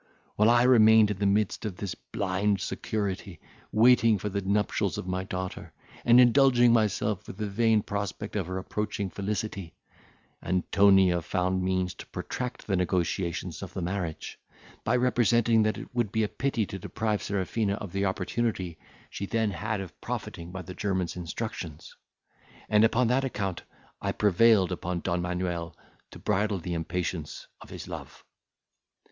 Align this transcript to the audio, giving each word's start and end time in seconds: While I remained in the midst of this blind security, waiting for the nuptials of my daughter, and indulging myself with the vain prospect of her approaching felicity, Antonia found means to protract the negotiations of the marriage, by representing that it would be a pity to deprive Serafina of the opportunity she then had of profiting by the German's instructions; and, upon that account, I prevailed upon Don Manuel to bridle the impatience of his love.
While 0.35 0.49
I 0.49 0.63
remained 0.63 1.11
in 1.11 1.19
the 1.19 1.27
midst 1.27 1.63
of 1.63 1.77
this 1.77 1.93
blind 1.93 2.59
security, 2.59 3.39
waiting 3.71 4.17
for 4.17 4.29
the 4.29 4.41
nuptials 4.41 4.97
of 4.97 5.05
my 5.05 5.23
daughter, 5.23 5.73
and 6.03 6.19
indulging 6.19 6.73
myself 6.73 7.27
with 7.27 7.37
the 7.37 7.45
vain 7.45 7.83
prospect 7.83 8.35
of 8.35 8.47
her 8.47 8.57
approaching 8.57 9.11
felicity, 9.11 9.75
Antonia 10.41 11.21
found 11.21 11.61
means 11.61 11.93
to 11.93 12.07
protract 12.07 12.65
the 12.65 12.75
negotiations 12.75 13.61
of 13.61 13.75
the 13.75 13.81
marriage, 13.83 14.39
by 14.83 14.95
representing 14.95 15.61
that 15.61 15.77
it 15.77 15.93
would 15.93 16.11
be 16.11 16.23
a 16.23 16.27
pity 16.27 16.65
to 16.65 16.79
deprive 16.79 17.21
Serafina 17.21 17.73
of 17.75 17.91
the 17.91 18.05
opportunity 18.05 18.79
she 19.11 19.27
then 19.27 19.51
had 19.51 19.79
of 19.81 20.01
profiting 20.01 20.51
by 20.51 20.63
the 20.63 20.73
German's 20.73 21.15
instructions; 21.15 21.95
and, 22.67 22.83
upon 22.83 23.05
that 23.09 23.23
account, 23.23 23.61
I 24.01 24.13
prevailed 24.13 24.71
upon 24.71 25.01
Don 25.01 25.21
Manuel 25.21 25.77
to 26.09 26.17
bridle 26.17 26.57
the 26.57 26.73
impatience 26.73 27.45
of 27.61 27.69
his 27.69 27.87
love. 27.87 28.23